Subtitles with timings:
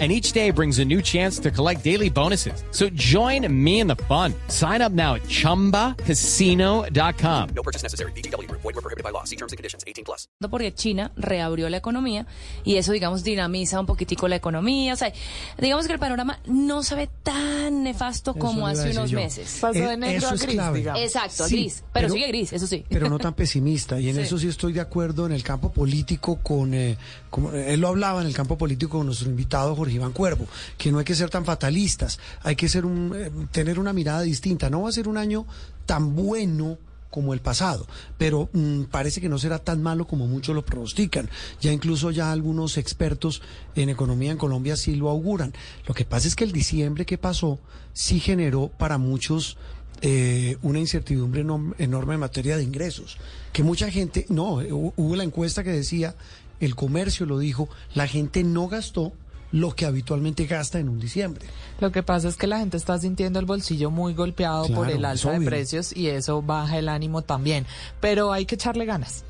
[0.00, 2.64] and each day brings a new chance to collect daily bonuses.
[2.72, 4.34] So join me in the fun.
[4.48, 7.48] Sign up now at ChumbaCasino.com.
[7.54, 8.10] No purchase necessary.
[8.12, 8.48] BGW.
[8.50, 9.22] Void were prohibited by law.
[9.24, 9.84] See terms and conditions.
[9.86, 10.28] 18 plus.
[10.50, 12.26] porque China reabrió la economía
[12.64, 14.94] y eso, digamos, dinamiza un poquitico la economía.
[14.94, 15.12] O sea,
[15.58, 19.18] digamos que el panorama no se ve tan nefasto como hace unos yo.
[19.18, 19.58] meses.
[19.60, 21.00] Pasó Eh, de negro eso a es gris, digamos.
[21.02, 21.84] Exacto, a Sí, gris.
[21.92, 22.84] Pero, pero- sigue gris, eso sí.
[22.88, 23.98] pero no tan pesimista.
[24.00, 24.20] Y en Sí.
[24.22, 26.96] eso sí estoy de acuerdo en el campo político con, eh,
[27.30, 30.46] como él lo hablaba en el campo político con nuestro invitado Jorge Iván Cuervo,
[30.78, 34.22] que no hay que ser tan fatalistas, hay que ser un, eh, tener una mirada
[34.22, 34.70] distinta.
[34.70, 35.46] No va a ser un año
[35.86, 36.78] tan bueno
[37.10, 37.86] como el pasado,
[38.18, 41.30] pero mm, parece que no será tan malo como muchos lo pronostican.
[41.60, 43.40] Ya incluso ya algunos expertos
[43.76, 45.54] en economía en Colombia sí lo auguran.
[45.86, 47.60] Lo que pasa es que el diciembre que pasó
[47.92, 49.56] sí generó para muchos
[50.02, 51.42] eh, una incertidumbre
[51.78, 53.16] enorme en materia de ingresos.
[53.52, 56.16] Que mucha gente, no, eh, hu- hubo la encuesta que decía,
[56.58, 59.12] el comercio lo dijo, la gente no gastó
[59.54, 61.46] lo que habitualmente gasta en un diciembre.
[61.78, 65.04] Lo que pasa es que la gente está sintiendo el bolsillo muy golpeado por el
[65.04, 67.64] alza de precios y eso baja el ánimo también.
[68.00, 69.24] Pero hay que echarle ganas.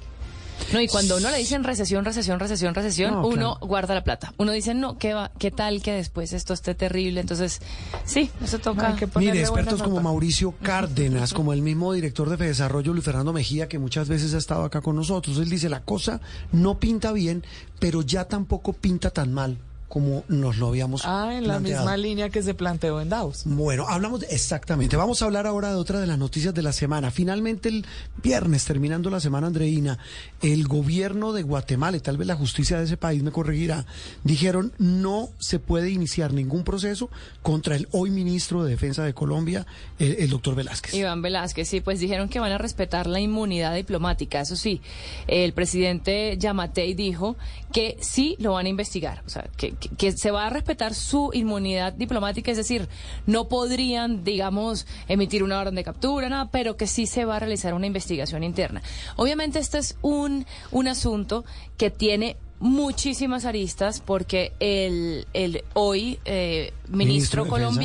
[0.73, 3.67] No, y cuando uno le dicen recesión, recesión, recesión, recesión, No, uno claro.
[3.67, 4.33] guarda la plata.
[4.39, 7.21] Uno dice, no, ¿qué, va, ¿qué tal que después esto esté terrible?
[7.21, 7.61] Entonces,
[8.07, 8.89] sí, eso toca.
[8.89, 10.05] Hay que Mire, expertos como nota.
[10.05, 14.39] Mauricio Cárdenas, como el mismo director de Desarrollo, Luis Fernando Mejía, que muchas veces ha
[14.39, 17.45] estado acá con nosotros, él dice, la cosa no pinta bien,
[17.79, 19.59] pero ya tampoco pinta tan mal
[19.89, 21.83] como nos lo habíamos Ah, en la planteado.
[21.85, 23.43] misma línea que se planteó en Davos.
[23.45, 24.97] Bueno, hablamos de- exactamente.
[24.97, 27.11] Vamos a hablar ahora de otra de las noticias de la semana.
[27.11, 27.87] Finalmente el
[28.23, 29.99] viernes, terminando la semana, Andreina,
[30.43, 33.87] el gobierno de Guatemala y tal vez la justicia de ese país me corregirá,
[34.25, 37.11] dijeron no se puede iniciar ningún proceso
[37.43, 39.67] contra el hoy ministro de Defensa de Colombia,
[39.99, 40.95] el, el doctor Velázquez.
[40.95, 44.41] Iván Velázquez, sí, pues dijeron que van a respetar la inmunidad diplomática.
[44.41, 44.81] Eso sí,
[45.29, 47.37] el presidente Yamatei dijo
[47.73, 51.31] que sí lo van a investigar, o sea, que, que- se va a respetar su
[51.33, 52.89] inmunidad diplomática, es decir,
[53.27, 57.39] no podrían, digamos, emitir una orden de captura, nada, pero que sí se va a
[57.41, 58.83] realizar una investigación interna.
[59.17, 61.45] Obviamente este es un, un asunto
[61.77, 67.81] que tiene muchísimas aristas porque el, el hoy eh, Ministro Defensa.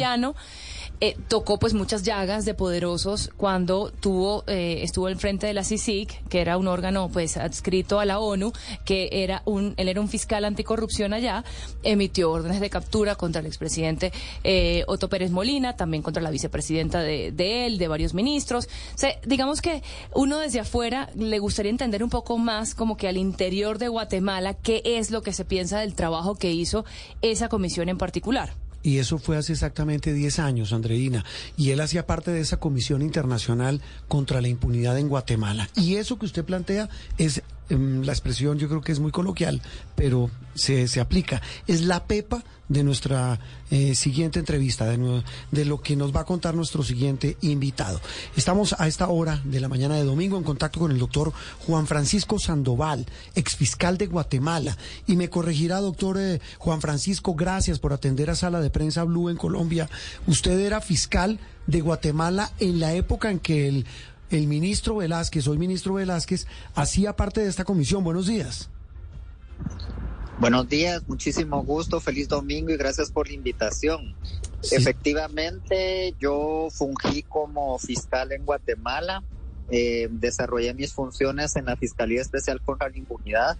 [1.01, 5.63] Eh, tocó pues muchas llagas de poderosos cuando tuvo eh, estuvo al frente de la
[5.63, 8.51] CICIG, que era un órgano pues adscrito a la ONU,
[8.83, 11.45] que era un él era un fiscal anticorrupción allá,
[11.83, 14.11] emitió órdenes de captura contra el expresidente
[14.43, 18.65] eh, Otto Pérez Molina, también contra la vicepresidenta de, de él, de varios ministros.
[18.65, 19.81] O sea, digamos que
[20.13, 24.53] uno desde afuera le gustaría entender un poco más como que al interior de Guatemala
[24.53, 26.83] qué es lo que se piensa del trabajo que hizo
[27.21, 28.51] esa comisión en particular.
[28.89, 31.23] Y eso fue hace exactamente 10 años, Andreina.
[31.55, 35.69] Y él hacía parte de esa Comisión Internacional contra la Impunidad en Guatemala.
[35.75, 36.89] Y eso que usted plantea
[37.19, 39.61] es, la expresión yo creo que es muy coloquial,
[39.95, 41.41] pero se, se aplica.
[41.67, 43.39] Es la pepa de nuestra
[43.71, 47.99] eh, siguiente entrevista, de, de lo que nos va a contar nuestro siguiente invitado.
[48.35, 51.33] Estamos a esta hora de la mañana de domingo en contacto con el doctor
[51.65, 54.77] Juan Francisco Sandoval, exfiscal de Guatemala.
[55.07, 59.29] Y me corregirá, doctor eh, Juan Francisco, gracias por atender a Sala de Prensa Blue
[59.29, 59.89] en Colombia.
[60.27, 63.85] Usted era fiscal de Guatemala en la época en que el,
[64.29, 68.03] el ministro Velázquez, hoy ministro Velázquez, hacía parte de esta comisión.
[68.03, 68.69] Buenos días.
[70.39, 74.15] Buenos días, muchísimo gusto, feliz domingo y gracias por la invitación.
[74.61, 74.75] Sí.
[74.75, 79.21] Efectivamente, yo fungí como fiscal en Guatemala,
[79.69, 83.57] eh, desarrollé mis funciones en la Fiscalía Especial contra la Impunidad,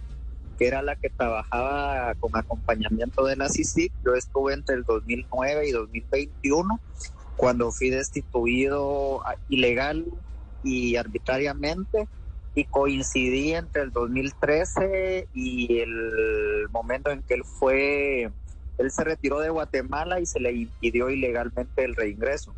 [0.58, 3.92] que era la que trabajaba con acompañamiento de la CICIC.
[4.04, 6.80] Yo estuve entre el 2009 y 2021,
[7.36, 10.06] cuando fui destituido ah, ilegal
[10.62, 12.08] y arbitrariamente
[12.54, 18.30] y coincidí entre el 2013 y el momento en que él fue,
[18.78, 22.56] él se retiró de Guatemala y se le impidió ilegalmente el reingreso.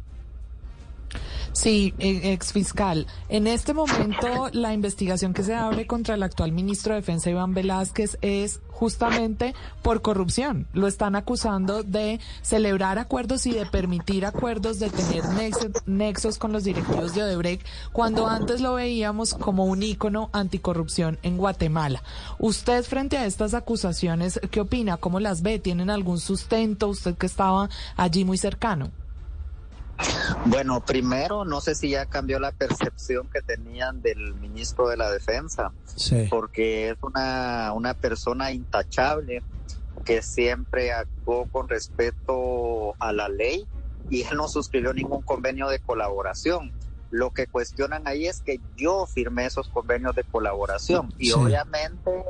[1.52, 3.06] Sí, ex fiscal.
[3.28, 7.52] En este momento, la investigación que se abre contra el actual ministro de Defensa, Iván
[7.52, 10.66] Velázquez, es justamente por corrupción.
[10.72, 16.52] Lo están acusando de celebrar acuerdos y de permitir acuerdos, de tener nexo- nexos con
[16.52, 22.02] los directivos de Odebrecht, cuando antes lo veíamos como un ícono anticorrupción en Guatemala.
[22.38, 24.96] Usted, frente a estas acusaciones, ¿qué opina?
[24.96, 25.58] ¿Cómo las ve?
[25.58, 26.88] ¿Tienen algún sustento?
[26.88, 28.90] Usted que estaba allí muy cercano.
[30.46, 35.10] Bueno, primero, no sé si ya cambió la percepción que tenían del ministro de la
[35.10, 36.26] Defensa, Sí.
[36.30, 39.42] porque es una, una persona intachable
[40.04, 43.66] que siempre actuó con respeto a la ley
[44.10, 46.72] y él no suscribió ningún convenio de colaboración.
[47.10, 51.32] Lo que cuestionan ahí es que yo firmé esos convenios de colaboración y Sí.
[51.34, 52.24] obviamente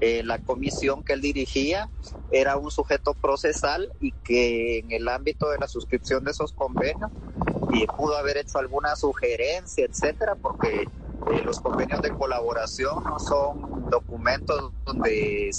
[0.00, 1.90] eh, la comisión que él dirigía
[2.30, 7.10] era un sujeto procesal y que en el ámbito de la suscripción de esos convenios
[7.72, 13.90] y pudo haber hecho alguna sugerencia, etcétera, porque eh, los convenios de colaboración no son
[13.90, 15.50] documentos donde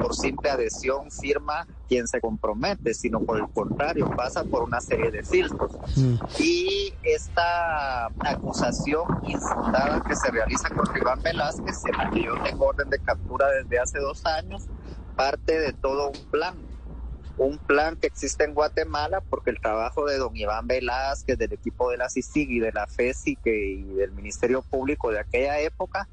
[0.00, 5.10] por simple adhesión firma quien se compromete, sino por el contrario, pasa por una serie
[5.10, 5.72] de filtros.
[5.96, 6.14] Mm.
[6.38, 12.66] Y esta acusación infundada que se realiza contra Iván Velázquez, en la que yo tengo
[12.66, 14.64] orden de captura desde hace dos años,
[15.16, 16.54] parte de todo un plan.
[17.38, 21.90] Un plan que existe en Guatemala porque el trabajo de don Iván Velázquez, del equipo
[21.90, 26.08] de la CICIG y de la FESI que, y del Ministerio Público de aquella época,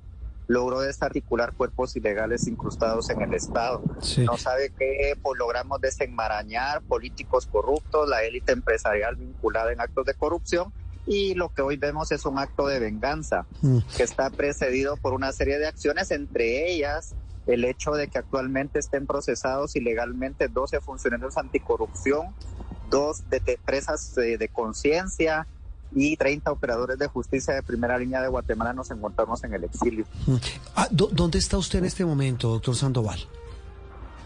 [0.54, 3.82] logró desarticular cuerpos ilegales incrustados en el Estado.
[4.02, 4.22] Sí.
[4.24, 10.14] No sabe que pues, logramos desenmarañar políticos corruptos, la élite empresarial vinculada en actos de
[10.14, 10.72] corrupción
[11.06, 13.80] y lo que hoy vemos es un acto de venganza Mm.
[13.98, 17.16] que está precedido por una serie de acciones, entre ellas
[17.48, 22.28] el hecho de que actualmente estén procesados ilegalmente 12 funcionarios anticorrupción,
[22.90, 25.48] dos de de presas eh, de conciencia
[25.96, 30.06] y 30 operadores de justicia de primera línea de Guatemala nos encontramos en el exilio.
[30.76, 33.20] Ah, ¿dó- ¿Dónde está usted en este momento, doctor Sandoval?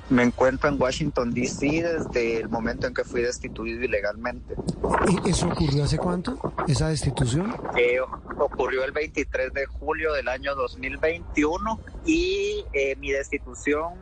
[0.09, 1.83] Me encuentro en Washington, D.C.
[1.83, 4.53] desde el momento en que fui destituido ilegalmente.
[4.53, 6.39] ¿E- ¿Eso ocurrió hace cuánto?
[6.65, 7.53] ¿Esa destitución?
[7.75, 7.97] Eh,
[8.39, 13.95] ocurrió el 23 de julio del año 2021 y eh, mi destitución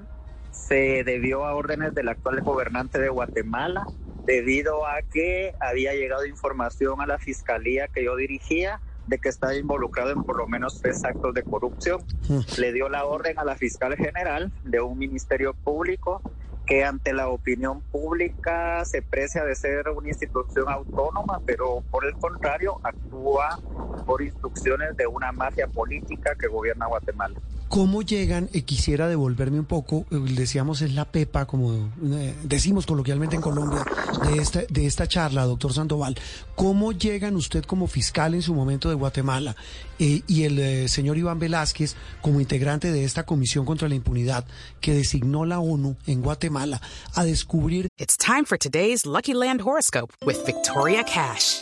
[0.52, 3.88] se debió a órdenes del actual gobernante de Guatemala
[4.26, 9.56] debido a que había llegado información a la fiscalía que yo dirigía de que estaba
[9.56, 12.02] involucrado en por lo menos tres actos de corrupción.
[12.28, 12.40] Mm.
[12.58, 16.22] Le dio la orden a la fiscal general de un ministerio público
[16.66, 22.14] que ante la opinión pública se precia de ser una institución autónoma, pero por el
[22.16, 23.60] contrario actúa
[24.06, 27.40] por instrucciones de una mafia política que gobierna Guatemala.
[27.68, 28.50] ¿Cómo llegan?
[28.54, 33.42] eh, quisiera devolverme un poco, eh, decíamos es la pepa, como eh, decimos coloquialmente en
[33.42, 33.84] Colombia,
[34.28, 36.16] de esta, de esta charla, doctor Sandoval.
[36.56, 39.56] ¿Cómo llegan usted como fiscal en su momento de Guatemala
[40.00, 44.46] eh, y el señor Iván Velázquez como integrante de esta comisión contra la impunidad
[44.80, 46.82] que designó la ONU en Guatemala
[47.14, 51.62] a descubrir It's time for today's Lucky Land horoscope with Victoria Cash.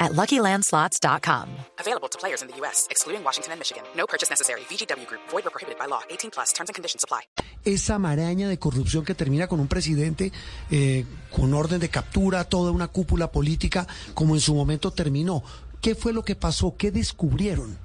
[0.00, 1.48] at LuckyLandSlots.com.
[1.78, 3.82] Available to players in the U.S., excluding Washington and Michigan.
[3.96, 4.60] No purchase necessary.
[4.70, 6.02] VGW Group, void or prohibited by law.
[6.08, 7.22] 18 plus terms and conditions apply.
[7.64, 10.32] esa maraña de corrupción que termina con un presidente
[10.70, 15.42] eh, con orden de captura, toda una cúpula política, como en su momento terminó.
[15.80, 16.76] ¿Qué fue lo que pasó?
[16.76, 17.78] ¿Qué descubrieron?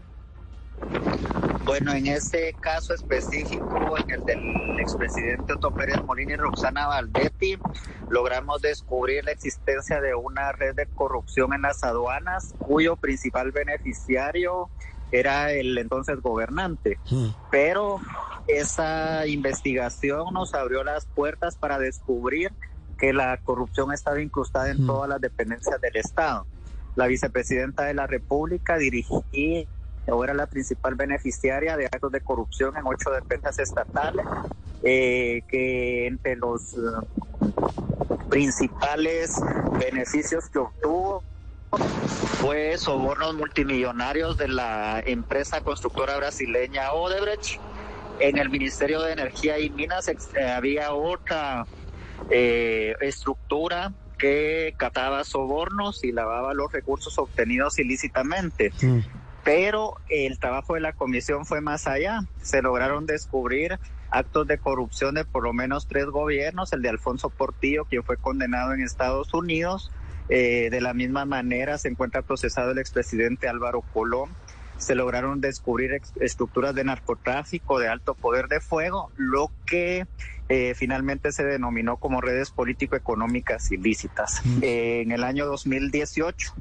[1.65, 7.57] Bueno, en este caso específico, en el del expresidente Otto Pérez Molina y Roxana Valdetti,
[8.09, 14.69] logramos descubrir la existencia de una red de corrupción en las aduanas, cuyo principal beneficiario
[15.11, 16.99] era el entonces gobernante.
[17.09, 17.27] Mm.
[17.49, 18.01] Pero
[18.47, 22.51] esa investigación nos abrió las puertas para descubrir
[22.97, 24.87] que la corrupción estaba incrustada en Mm.
[24.87, 26.45] todas las dependencias del Estado.
[26.95, 29.65] La vicepresidenta de la República dirigía
[30.05, 34.25] era la principal beneficiaria de actos de corrupción en ocho dependencias estatales,
[34.83, 36.77] eh, que entre los eh,
[38.29, 39.39] principales
[39.79, 41.23] beneficios que obtuvo
[42.41, 47.59] fue sobornos multimillonarios de la empresa constructora brasileña Odebrecht.
[48.19, 51.65] En el Ministerio de Energía y Minas eh, había otra
[52.29, 58.71] eh, estructura que cataba sobornos y lavaba los recursos obtenidos ilícitamente.
[58.81, 58.99] Mm.
[59.43, 62.21] Pero el trabajo de la comisión fue más allá.
[62.41, 63.77] Se lograron descubrir
[64.09, 68.17] actos de corrupción de por lo menos tres gobiernos, el de Alfonso Portillo, quien fue
[68.17, 69.91] condenado en Estados Unidos.
[70.29, 74.29] Eh, de la misma manera se encuentra procesado el expresidente Álvaro Colón.
[74.77, 80.07] Se lograron descubrir estructuras de narcotráfico de alto poder de fuego, lo que
[80.49, 84.41] eh, finalmente se denominó como redes político-económicas ilícitas.
[84.61, 86.53] Eh, en el año 2018,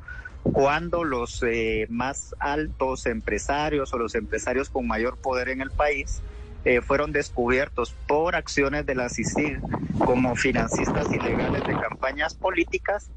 [0.43, 6.21] cuando los eh, más altos empresarios o los empresarios con mayor poder en el país
[6.65, 9.61] eh, fueron descubiertos por acciones de la CICIG
[9.99, 13.11] como financistas ilegales de campañas políticas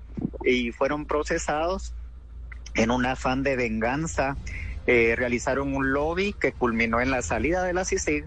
[0.43, 1.93] y fueron procesados
[2.75, 4.37] en un afán de venganza.
[4.87, 8.25] Eh, realizaron un lobby que culminó en la salida de la CICIG,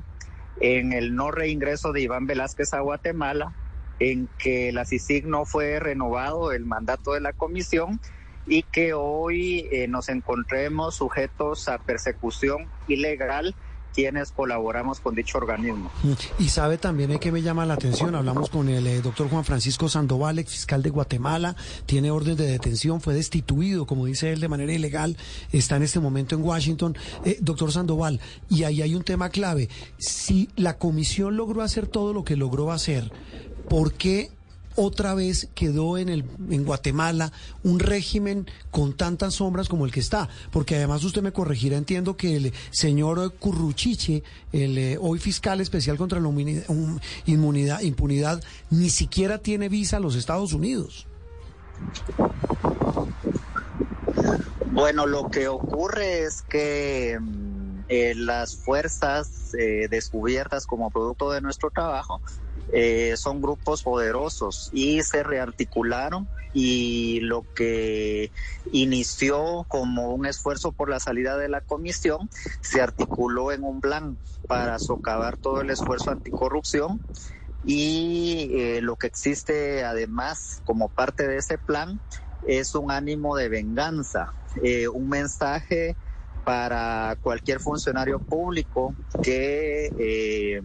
[0.61, 3.53] en el no reingreso de Iván Velázquez a Guatemala,
[4.01, 8.01] en que la CICIG no fue renovado el mandato de la comisión
[8.49, 13.55] y que hoy eh, nos encontremos sujetos a persecución ilegal
[13.95, 15.91] quienes colaboramos con dicho organismo.
[16.39, 19.89] Y sabe también que me llama la atención, hablamos con el eh, doctor Juan Francisco
[19.89, 24.47] Sandoval, ex fiscal de Guatemala, tiene orden de detención, fue destituido, como dice él, de
[24.47, 25.17] manera ilegal,
[25.51, 26.97] está en este momento en Washington.
[27.25, 32.13] Eh, doctor Sandoval, y ahí hay un tema clave, si la comisión logró hacer todo
[32.13, 33.11] lo que logró hacer,
[33.69, 34.31] ¿por qué
[34.79, 37.33] otra vez quedó en, el, en Guatemala
[37.65, 40.29] un régimen con tantas sombras como el que está.
[40.53, 45.97] Porque además usted me corregirá, entiendo que el señor Curruchiche, el eh, hoy fiscal especial
[45.97, 46.29] contra la
[47.27, 51.09] inmunidad, impunidad, ni siquiera tiene visa a los Estados Unidos.
[54.67, 61.41] Bueno, lo que ocurre es que mm, eh, las fuerzas eh, descubiertas como producto de
[61.41, 62.21] nuestro trabajo
[62.73, 68.33] eh, son grupos poderosos y se rearticularon y lo que
[68.73, 72.29] inició como un esfuerzo por la salida de la comisión
[72.61, 77.01] se articuló en un plan para socavar todo el esfuerzo anticorrupción
[77.65, 82.01] y eh, lo que existe además como parte de ese plan
[82.47, 84.33] es un ánimo de venganza,
[84.63, 85.97] eh, un mensaje
[86.49, 90.63] para cualquier funcionario público que eh,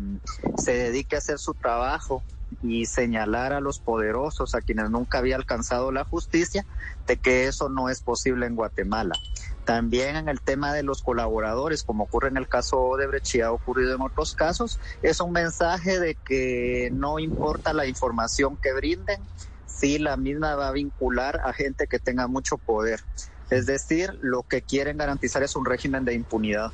[0.55, 2.23] se dedique a hacer su trabajo
[2.61, 6.65] y señalar a los poderosos, a quienes nunca había alcanzado la justicia,
[7.05, 9.15] de que eso no es posible en Guatemala.
[9.65, 13.51] También en el tema de los colaboradores, como ocurre en el caso de y ha
[13.51, 19.21] ocurrido en otros casos, es un mensaje de que no importa la información que brinden,
[19.65, 23.01] si la misma va a vincular a gente que tenga mucho poder.
[23.53, 26.71] Es decir, lo que quieren garantizar es un régimen de impunidad.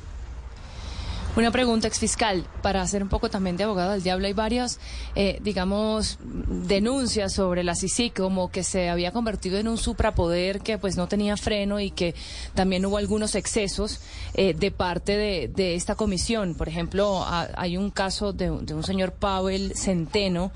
[1.36, 4.26] Una pregunta, exfiscal, para hacer un poco también de abogado del diablo.
[4.26, 4.80] Hay varias,
[5.14, 10.78] eh, digamos, denuncias sobre la CICI, como que se había convertido en un suprapoder que
[10.78, 12.14] pues no tenía freno y que
[12.54, 14.00] también hubo algunos excesos
[14.32, 16.54] eh, de parte de, esta comisión.
[16.54, 20.50] Por ejemplo, hay un caso de, de un señor Pavel Centeno,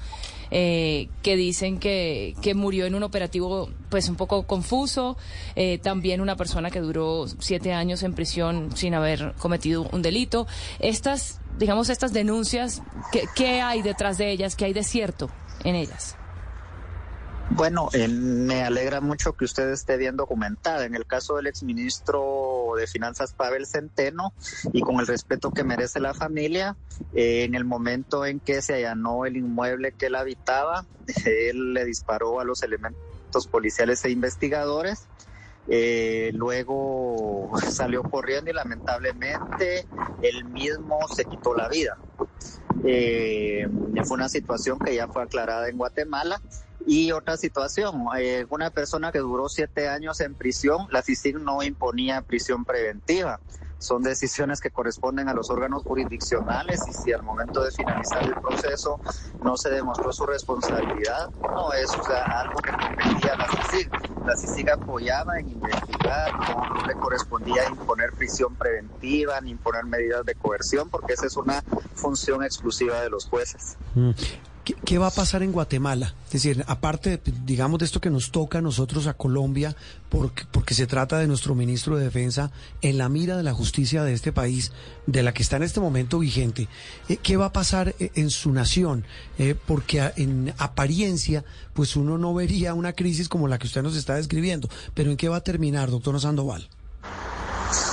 [0.57, 5.17] eh, que dicen que, que, murió en un operativo pues un poco confuso.
[5.57, 10.47] Eh, también una persona que duró siete años en prisión sin haber cometido un delito.
[10.79, 14.55] Estas, digamos, estas denuncias, ¿qué, qué hay detrás de ellas?
[14.55, 15.29] ¿Qué hay de cierto
[15.65, 16.17] en ellas?
[17.51, 20.87] Bueno, eh, me alegra mucho que usted esté bien documentada.
[20.87, 24.33] En el caso del exministro de Finanzas Pavel Centeno,
[24.73, 26.77] y con el respeto que merece la familia,
[27.13, 30.87] eh, en el momento en que se allanó el inmueble que él habitaba,
[31.27, 35.07] él le disparó a los elementos policiales e investigadores.
[35.69, 39.87] Eh, luego salió corriendo y lamentablemente
[40.23, 41.97] él mismo se quitó la vida.
[42.87, 43.67] Eh,
[44.05, 46.41] fue una situación que ya fue aclarada en Guatemala
[46.87, 51.63] y otra situación, eh, una persona que duró siete años en prisión, la CICIG no
[51.63, 53.41] imponía prisión preventiva.
[53.79, 58.35] Son decisiones que corresponden a los órganos jurisdiccionales y si al momento de finalizar el
[58.35, 58.99] proceso
[59.43, 63.91] no se demostró su responsabilidad, no es algo que competía a la CICIG.
[64.25, 70.35] La CICIG apoyaba en investigar, no le correspondía imponer prisión preventiva ni imponer medidas de
[70.35, 71.63] coerción porque esa es una
[71.95, 73.77] función exclusiva de los jueces.
[73.95, 74.13] Mm.
[74.65, 76.15] ¿Qué, va a pasar en Guatemala?
[76.27, 79.77] Es decir, aparte, digamos, de esto que nos toca a nosotros, a Colombia,
[80.09, 84.03] porque, porque se trata de nuestro ministro de Defensa, en la mira de la justicia
[84.05, 84.73] de este país,
[85.07, 86.69] de la que está en este momento vigente,
[87.11, 89.05] eh, ¿qué va a pasar eh, en su nación?
[89.39, 91.45] Eh, porque en apariencia,
[91.75, 94.71] pues uno no vería una crisis como la que usted nos está describiendo.
[94.95, 96.71] Pero ¿en qué va a terminar, doctor Sandoval?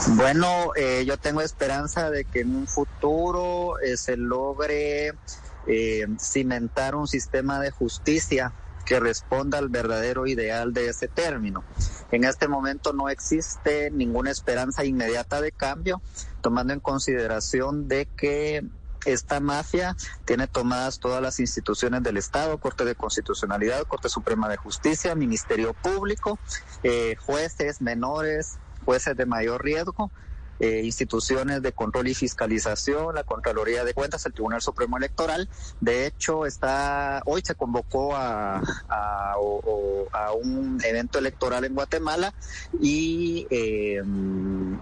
[0.10, 0.72] Bueno,
[1.06, 5.14] yo tengo esperanza de que en un futuro se logre
[5.68, 8.54] eh, cimentar un sistema de justicia
[8.86, 11.64] que responda al verdadero ideal de ese término.
[12.12, 16.02] En este momento no existe ninguna esperanza inmediata de cambio,
[16.42, 18.64] tomando en consideración de que
[19.06, 24.58] esta mafia tiene tomadas todas las instituciones del Estado, Corte de Constitucionalidad, Corte Suprema de
[24.58, 26.38] Justicia, Ministerio Público,
[26.84, 30.12] eh, jueces menores, jueces de mayor riesgo,
[30.62, 35.50] eh, instituciones de control y fiscalización, la Contraloría de Cuentas, el Tribunal Supremo Electoral.
[35.80, 38.62] De hecho, está hoy se convocó a,
[40.44, 42.34] un evento electoral en Guatemala
[42.80, 44.02] y eh,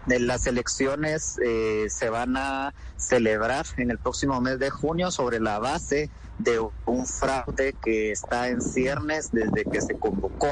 [0.05, 5.59] las elecciones eh, se van a celebrar en el próximo mes de junio sobre la
[5.59, 6.09] base
[6.39, 10.51] de un fraude que está en ciernes desde que se convocó.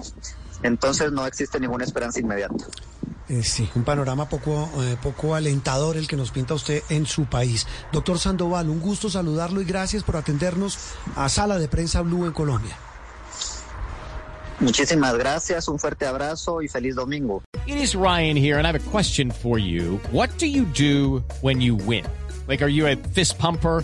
[0.64, 2.66] Entonces no existe ninguna esperanza inmediata.
[3.30, 7.26] Eh, sí, un panorama poco, eh, poco alentador el que nos pinta usted en su
[7.26, 7.68] país.
[7.92, 10.78] Doctor Sandoval, un gusto saludarlo y gracias por atendernos
[11.16, 12.78] a Sala de Prensa Blue en Colombia.
[14.60, 17.44] Muchísimas gracias, un fuerte abrazo y feliz domingo.
[17.68, 20.00] It is Ryan here, and I have a question for you.
[20.12, 22.06] What do you do when you win?
[22.48, 23.84] Like, are you a fist pumper?